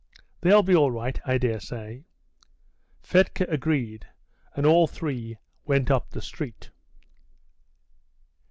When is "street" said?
6.23-6.71